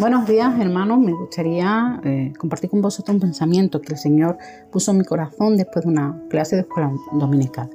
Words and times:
Buenos 0.00 0.26
días, 0.26 0.58
hermanos. 0.58 0.98
Me 0.98 1.12
gustaría 1.12 2.00
eh, 2.04 2.32
compartir 2.38 2.70
con 2.70 2.80
vosotros 2.80 3.16
un 3.16 3.20
pensamiento 3.20 3.82
que 3.82 3.92
el 3.92 3.98
Señor 3.98 4.38
puso 4.72 4.92
en 4.92 4.96
mi 4.96 5.04
corazón 5.04 5.58
después 5.58 5.84
de 5.84 5.90
una 5.90 6.18
clase 6.30 6.56
de 6.56 6.62
escuela 6.62 6.90
dominical. 7.12 7.68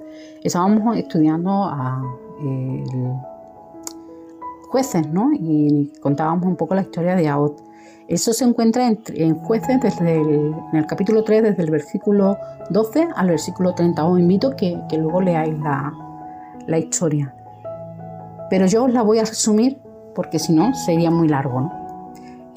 Estábamos 0.44 0.98
estudiando 0.98 1.52
a 1.66 2.02
jueces, 4.70 5.08
¿no? 5.08 5.30
Y 5.34 5.94
contábamos 6.02 6.48
un 6.48 6.56
poco 6.56 6.74
la 6.74 6.82
historia 6.82 7.16
de 7.16 7.28
Aot. 7.28 7.62
Eso 8.08 8.34
se 8.34 8.44
encuentra 8.44 8.88
en, 8.88 9.36
jueces 9.36 9.80
desde 9.80 10.20
el, 10.20 10.56
en 10.74 10.80
el 10.80 10.88
capítulo 10.88 11.24
3, 11.24 11.44
desde 11.44 11.62
el 11.62 11.70
versículo 11.70 12.40
12 12.72 13.08
al 13.16 13.28
versículo 13.28 13.76
30. 13.76 14.04
Os 14.04 14.20
invito 14.20 14.56
que, 14.56 14.82
que 14.90 14.98
luego 14.98 15.22
leáis 15.22 15.56
la, 15.60 15.94
la 16.66 16.80
historia. 16.80 17.36
Pero 18.50 18.66
yo 18.66 18.86
os 18.86 18.92
la 18.92 19.04
voy 19.04 19.20
a 19.20 19.26
resumir 19.26 19.80
porque 20.16 20.40
si 20.40 20.54
no 20.54 20.74
sería 20.74 21.12
muy 21.12 21.28
largo, 21.28 21.62
¿no? 21.62 21.85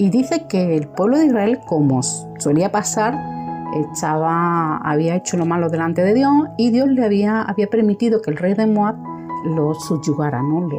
Y 0.01 0.09
dice 0.09 0.47
que 0.47 0.77
el 0.77 0.87
pueblo 0.87 1.17
de 1.17 1.25
Israel, 1.25 1.59
como 1.67 2.01
solía 2.01 2.71
pasar, 2.71 3.19
había 4.81 5.15
hecho 5.15 5.35
lo 5.35 5.45
malo 5.45 5.69
delante 5.69 6.01
de 6.01 6.13
Dios 6.13 6.31
y 6.57 6.71
Dios 6.71 6.87
le 6.87 7.03
había, 7.03 7.45
permitido 7.69 8.21
que 8.21 8.31
el 8.31 8.37
rey 8.37 8.53
de 8.53 8.65
Moab 8.65 8.95
lo 9.43 9.73
subyugara, 9.73 10.41
¿no? 10.41 10.69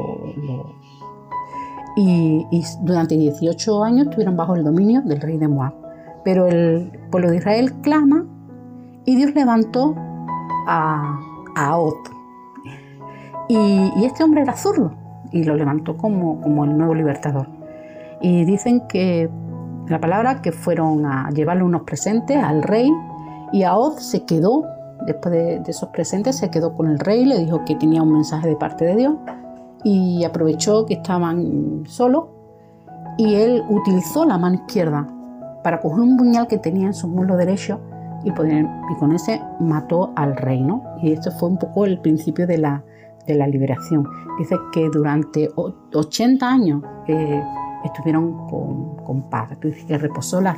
y, 1.96 2.64
durante 2.80 3.14
18 3.14 3.84
años 3.84 4.06
estuvieron 4.06 4.38
bajo 4.38 4.54
el 4.54 4.64
dominio 4.64 5.02
del 5.02 5.20
rey 5.20 5.36
de 5.36 5.48
Moab. 5.48 5.74
Pero 6.24 6.46
el 6.46 6.90
pueblo 7.10 7.30
de 7.30 7.36
Israel 7.36 7.74
clama 7.82 8.24
y 9.04 9.16
Dios 9.16 9.34
levantó 9.34 9.94
a, 10.66 11.20
a 11.56 11.78
Y, 13.50 13.58
y, 13.58 14.04
este 14.06 14.24
hombre 14.24 14.40
era 14.40 14.56
zurdo 14.56 14.94
y 15.30 15.44
lo 15.44 15.56
levantó 15.56 15.98
como, 15.98 16.40
como 16.40 16.64
el 16.64 16.78
nuevo 16.78 16.94
libertador. 16.94 17.59
Y 18.20 18.44
dicen 18.44 18.86
que 18.88 19.30
la 19.88 20.00
palabra 20.00 20.42
que 20.42 20.52
fueron 20.52 21.06
a 21.06 21.30
llevarle 21.30 21.64
unos 21.64 21.82
presentes 21.82 22.36
al 22.36 22.62
rey 22.62 22.90
y 23.52 23.62
a 23.62 23.76
Oz 23.76 24.02
se 24.02 24.24
quedó, 24.24 24.64
después 25.06 25.32
de, 25.32 25.62
esos 25.66 25.88
presentes, 25.90 26.36
se 26.36 26.50
quedó 26.50 26.76
con 26.76 26.88
el 26.88 26.98
rey, 26.98 27.24
le 27.24 27.38
dijo 27.38 27.64
que 27.64 27.74
tenía 27.74 28.02
un 28.02 28.12
mensaje 28.12 28.48
de 28.48 28.56
parte 28.56 28.84
de 28.84 28.96
Dios 28.96 29.14
y 29.82 30.24
aprovechó 30.24 30.86
que 30.86 30.94
estaban 30.94 31.82
solos 31.86 32.26
y 33.16 33.34
él 33.34 33.62
utilizó 33.68 34.24
la 34.24 34.38
mano 34.38 34.56
izquierda 34.56 35.06
para 35.64 35.80
coger 35.80 36.00
un 36.00 36.16
puñal 36.16 36.46
que 36.46 36.58
tenía 36.58 36.86
en 36.86 36.94
su 36.94 37.08
muslo 37.08 37.36
derecho 37.36 37.80
y, 38.24 38.30
poner, 38.32 38.66
y 38.90 38.98
con 38.98 39.12
ese 39.12 39.40
mató 39.58 40.12
al 40.16 40.36
rey. 40.36 40.62
¿no? 40.62 40.82
Y 41.02 41.12
esto 41.12 41.30
fue 41.32 41.48
un 41.48 41.58
poco 41.58 41.84
el 41.84 42.00
principio 42.00 42.46
de 42.46 42.58
la, 42.58 42.82
de 43.26 43.34
la 43.34 43.46
liberación. 43.46 44.06
Dice 44.38 44.56
que 44.72 44.88
durante 44.90 45.50
80 45.56 46.48
años 46.48 46.82
eh, 47.08 47.42
estuvieron 47.84 48.48
con, 48.48 48.96
con 49.04 49.22
paz, 49.22 49.50
que 49.60 49.98
reposó 49.98 50.40
la, 50.40 50.56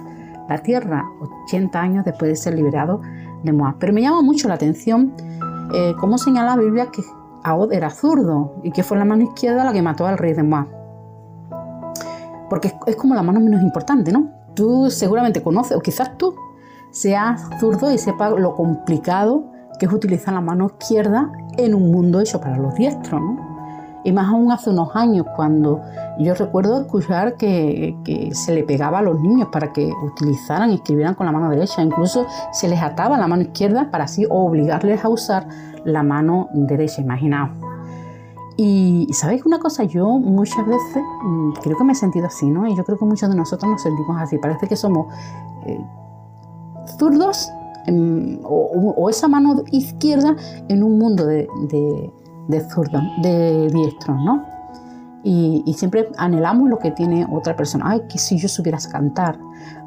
la, 0.48 0.58
tierra 0.58 1.04
80 1.46 1.80
años 1.80 2.04
después 2.04 2.30
de 2.30 2.36
ser 2.36 2.54
liberado 2.54 3.00
de 3.42 3.52
Moab. 3.52 3.76
Pero 3.78 3.92
me 3.92 4.02
llama 4.02 4.22
mucho 4.22 4.48
la 4.48 4.54
atención 4.54 5.12
eh, 5.74 5.94
cómo 5.98 6.18
señala 6.18 6.56
la 6.56 6.62
Biblia 6.62 6.86
que 6.92 7.02
Aod 7.44 7.72
era 7.72 7.90
zurdo 7.90 8.54
y 8.62 8.70
que 8.70 8.82
fue 8.82 8.96
la 8.98 9.04
mano 9.04 9.22
izquierda 9.22 9.64
la 9.64 9.72
que 9.72 9.82
mató 9.82 10.06
al 10.06 10.18
rey 10.18 10.32
de 10.34 10.42
Moab. 10.42 10.66
Porque 12.48 12.72
es, 12.86 12.96
como 12.96 13.14
la 13.14 13.22
mano 13.22 13.40
menos 13.40 13.62
importante, 13.62 14.12
¿no? 14.12 14.28
Tú 14.54 14.90
seguramente 14.90 15.42
conoces, 15.42 15.76
o 15.76 15.80
quizás 15.80 16.16
tú 16.18 16.34
seas 16.90 17.48
zurdo 17.58 17.90
y 17.90 17.96
sepas 17.96 18.32
lo 18.38 18.54
complicado 18.54 19.44
que 19.78 19.86
es 19.86 19.92
utilizar 19.92 20.34
la 20.34 20.42
mano 20.42 20.66
izquierda 20.66 21.32
en 21.56 21.74
un 21.74 21.90
mundo 21.90 22.20
hecho 22.20 22.40
para 22.40 22.58
los 22.58 22.74
diestros, 22.74 23.20
¿no? 23.20 23.51
Y 24.04 24.12
más 24.12 24.28
aún 24.28 24.50
hace 24.50 24.70
unos 24.70 24.94
años, 24.94 25.26
cuando 25.36 25.80
yo 26.18 26.34
recuerdo 26.34 26.80
escuchar 26.80 27.36
que, 27.36 27.96
se 28.32 28.54
le 28.54 28.64
pegaba 28.64 28.98
a 28.98 29.02
los 29.02 29.20
niños 29.20 29.48
para 29.52 29.72
que 29.72 29.92
utilizaran 30.04 30.70
y 30.70 30.74
escribieran 30.74 31.14
con 31.14 31.26
la 31.26 31.32
mano 31.32 31.50
derecha. 31.50 31.82
Incluso 31.82 32.26
se 32.52 32.68
les 32.68 32.80
ataba 32.80 33.16
la 33.16 33.28
mano 33.28 33.42
izquierda 33.42 33.90
para 33.90 34.04
así 34.04 34.26
obligarles 34.28 35.04
a 35.04 35.08
usar 35.08 35.46
la 35.84 36.02
mano 36.02 36.48
derecha, 36.52 37.00
imaginaos. 37.00 37.50
Y, 38.56 39.08
sabéis 39.12 39.44
una 39.46 39.58
cosa, 39.58 39.84
yo 39.84 40.08
muchas 40.08 40.66
veces 40.66 41.02
mm, 41.22 41.52
creo 41.62 41.76
que 41.76 41.84
me 41.84 41.92
he 41.92 41.96
sentido 41.96 42.26
así, 42.26 42.50
¿no? 42.50 42.66
Y 42.66 42.76
yo 42.76 42.84
creo 42.84 42.98
que 42.98 43.04
muchos 43.04 43.28
de 43.28 43.36
nosotros 43.36 43.70
nos 43.70 43.82
sentimos 43.82 44.20
así. 44.20 44.38
Parece 44.38 44.66
que 44.68 44.76
somos 44.76 45.06
eh, 45.66 45.80
zurdos 46.98 47.50
o, 48.44 49.10
esa 49.10 49.26
mano 49.26 49.62
izquierda 49.72 50.36
en 50.68 50.84
un 50.84 50.98
mundo 50.98 51.26
de 51.26 51.48
zurdos, 52.60 53.02
de 53.22 53.68
diestros, 53.68 54.16
¿no? 54.24 54.44
Y, 55.24 55.72
siempre 55.76 56.08
anhelamos 56.16 56.68
lo 56.68 56.78
que 56.78 56.90
tiene 56.90 57.26
otra 57.30 57.54
persona. 57.54 57.84
Ay, 57.88 58.02
que 58.08 58.18
si 58.18 58.38
yo 58.38 58.48
supiera 58.48 58.78
cantar, 58.90 59.38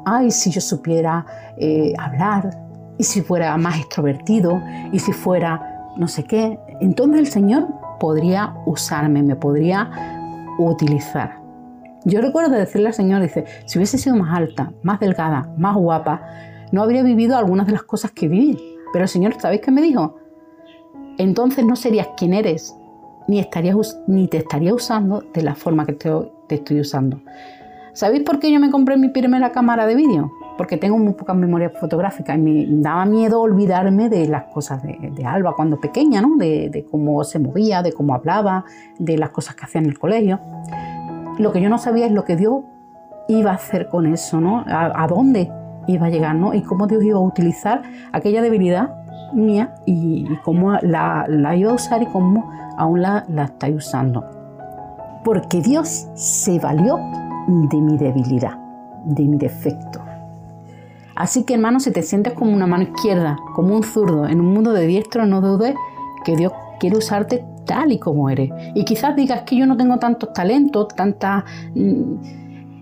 ay, 0.04 0.30
si 0.30 0.50
yo 0.50 0.60
supiera 0.60 1.26
eh, 1.58 1.92
hablar, 1.98 2.66
y 2.98 3.04
si 3.04 3.20
fuera 3.20 3.56
más 3.56 3.78
extrovertido, 3.78 4.62
y 4.92 4.98
si 4.98 5.12
fuera 5.12 5.76
no 5.96 6.08
sé 6.08 6.24
qué. 6.24 6.58
Entonces 6.80 7.20
el 7.20 7.26
Señor 7.26 7.68
podría 7.98 8.54
usarme, 8.66 9.22
me 9.22 9.36
podría 9.36 9.90
utilizar. 10.58 11.40
Yo 12.04 12.20
recuerdo 12.20 12.54
decirle 12.54 12.88
al 12.88 12.94
Señor, 12.94 13.22
dice, 13.22 13.44
si 13.66 13.78
hubiese 13.78 13.98
sido 13.98 14.16
más 14.16 14.36
alta, 14.36 14.72
más 14.82 15.00
delgada, 15.00 15.52
más 15.56 15.74
guapa, 15.74 16.22
no 16.72 16.82
habría 16.82 17.02
vivido 17.02 17.36
algunas 17.36 17.66
de 17.66 17.72
las 17.72 17.82
cosas 17.82 18.12
que 18.12 18.28
viví. 18.28 18.58
Pero 18.92 19.04
el 19.04 19.08
Señor, 19.08 19.34
¿sabéis 19.40 19.62
qué 19.62 19.70
me 19.70 19.82
dijo? 19.82 20.16
Entonces 21.18 21.64
no 21.64 21.76
serías 21.76 22.08
quien 22.16 22.34
eres, 22.34 22.76
ni, 23.28 23.38
estarías, 23.38 23.98
ni 24.06 24.28
te 24.28 24.38
estaría 24.38 24.74
usando 24.74 25.22
de 25.34 25.42
la 25.42 25.54
forma 25.54 25.86
que 25.86 25.92
te, 25.92 26.10
estoy 26.48 26.80
usando. 26.80 27.20
¿Sabéis 27.92 28.24
por 28.24 28.38
qué 28.38 28.52
yo 28.52 28.60
me 28.60 28.70
compré 28.70 28.96
mi 28.96 29.08
primera 29.08 29.52
cámara 29.52 29.86
de 29.86 29.94
vídeo? 29.94 30.30
Porque 30.58 30.76
tengo 30.76 30.98
muy 30.98 31.14
poca 31.14 31.34
memoria 31.34 31.70
fotográfica 31.70 32.34
y 32.34 32.38
me 32.38 32.66
daba 32.82 33.06
miedo 33.06 33.40
olvidarme 33.40 34.08
de 34.08 34.28
las 34.28 34.44
cosas 34.44 34.82
de, 34.82 35.24
Alba 35.24 35.54
cuando 35.54 35.80
pequeña, 35.80 36.20
¿no? 36.20 36.36
De, 36.36 36.86
cómo 36.90 37.24
se 37.24 37.38
movía, 37.38 37.82
de 37.82 37.92
cómo 37.92 38.14
hablaba, 38.14 38.64
de 38.98 39.16
las 39.16 39.30
cosas 39.30 39.54
que 39.56 39.64
hacía 39.64 39.80
en 39.80 39.86
el 39.86 39.98
colegio. 39.98 40.40
Lo 41.38 41.52
que 41.52 41.60
yo 41.60 41.68
no 41.68 41.78
sabía 41.78 42.06
es 42.06 42.12
lo 42.12 42.24
que 42.24 42.36
Dios 42.36 42.64
iba 43.28 43.52
a 43.52 43.54
hacer 43.54 43.88
con 43.88 44.06
eso, 44.06 44.40
¿no? 44.40 44.64
A, 44.66 45.02
a 45.02 45.06
dónde 45.06 45.50
iba 45.86 46.06
a 46.06 46.10
llegar, 46.10 46.34
¿no? 46.34 46.52
Y 46.54 46.62
cómo 46.62 46.86
Dios 46.86 47.02
iba 47.02 47.18
a 47.18 47.22
utilizar 47.22 47.82
aquella 48.12 48.42
debilidad 48.42 49.05
mía 49.32 49.74
y, 49.86 50.26
cómo 50.44 50.72
la, 50.82 51.26
la, 51.28 51.56
iba 51.56 51.70
a 51.70 51.74
usar 51.74 52.02
y 52.02 52.06
cómo 52.06 52.50
aún 52.76 53.02
la, 53.02 53.24
la 53.28 53.44
estoy 53.44 53.74
usando. 53.74 54.24
Porque 55.24 55.60
Dios 55.60 56.06
se 56.14 56.58
valió 56.58 56.98
de 57.48 57.80
mi 57.80 57.96
debilidad, 57.96 58.58
de 59.04 59.24
mi 59.24 59.36
defecto. 59.36 60.00
Así 61.14 61.44
que 61.44 61.54
hermano, 61.54 61.80
si 61.80 61.90
te 61.90 62.02
sientes 62.02 62.34
como 62.34 62.52
una 62.52 62.66
mano 62.66 62.84
izquierda, 62.84 63.38
como 63.54 63.74
un 63.74 63.82
zurdo, 63.82 64.26
en 64.28 64.40
un 64.40 64.52
mundo 64.52 64.72
de 64.72 64.86
diestro, 64.86 65.26
no 65.26 65.40
dudes 65.40 65.74
que 66.24 66.36
Dios 66.36 66.52
quiere 66.78 66.98
usarte 66.98 67.44
tal 67.64 67.92
y 67.92 67.98
como 67.98 68.28
eres. 68.30 68.50
Y 68.74 68.84
quizás 68.84 69.16
digas 69.16 69.42
que 69.42 69.56
yo 69.56 69.66
no 69.66 69.76
tengo 69.76 69.98
tantos 69.98 70.32
talentos, 70.32 70.88
tantas... 70.94 71.44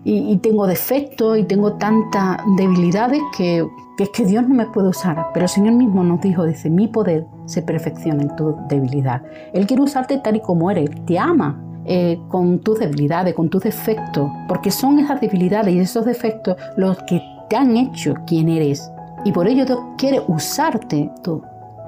Y, 0.06 0.36
tengo 0.38 0.66
defectos 0.66 1.38
y 1.38 1.44
tengo 1.44 1.74
tantas 1.74 2.36
debilidades 2.58 3.22
que, 3.36 3.66
es 3.98 4.08
que 4.10 4.26
Dios 4.26 4.46
no 4.46 4.54
me 4.54 4.66
puede 4.66 4.88
usar. 4.88 5.28
Pero 5.32 5.46
el 5.46 5.50
Señor 5.50 5.72
mismo 5.74 6.04
nos 6.04 6.20
dijo, 6.20 6.44
dice, 6.44 6.68
mi 6.68 6.88
poder 6.88 7.26
se 7.46 7.62
perfecciona 7.62 8.22
en 8.22 8.36
tu 8.36 8.54
debilidad. 8.68 9.22
Él 9.54 9.66
quiere 9.66 9.82
usarte 9.82 10.18
tal 10.18 10.36
y 10.36 10.40
como 10.40 10.70
eres, 10.70 10.90
te 11.06 11.18
ama. 11.18 11.60
Eh, 11.86 12.18
con 12.28 12.60
tus 12.60 12.78
debilidades, 12.78 13.34
con 13.34 13.50
tus 13.50 13.62
defectos, 13.62 14.30
porque 14.48 14.70
son 14.70 14.98
esas 15.00 15.20
debilidades 15.20 15.74
y 15.74 15.80
esos 15.80 16.06
defectos 16.06 16.56
los 16.78 16.96
que 17.02 17.20
te 17.50 17.56
han 17.56 17.76
hecho 17.76 18.14
quien 18.26 18.48
eres. 18.48 18.90
Y 19.26 19.32
por 19.32 19.46
ello 19.46 19.66
Dios 19.66 19.80
quiere 19.98 20.22
usarte 20.26 21.10
tú, 21.22 21.42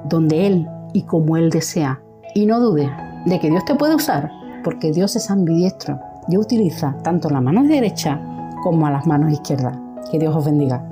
donde 0.05 0.47
Él 0.47 0.69
y 0.93 1.03
como 1.05 1.39
Él 1.39 1.49
desea. 1.49 1.99
Y 2.35 2.45
no 2.45 2.61
dudes 2.61 2.91
de 3.25 3.41
que 3.41 3.49
Dios 3.49 3.65
te 3.65 3.75
puede 3.75 3.95
usar, 3.95 4.31
porque 4.63 4.93
Dios 4.93 5.17
es 5.17 5.31
ambidiestro 5.31 5.99
y 6.29 6.37
utiliza 6.37 6.97
tanto 7.03 7.31
la 7.31 7.41
mano 7.41 7.63
derecha 7.65 8.21
como 8.63 8.87
a 8.87 8.91
las 8.91 9.07
manos 9.07 9.33
izquierdas. 9.33 9.77
Que 10.11 10.19
Dios 10.19 10.35
os 10.35 10.45
bendiga. 10.45 10.85